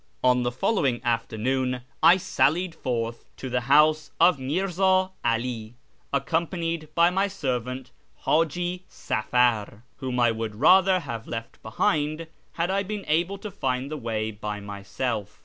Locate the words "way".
13.97-14.31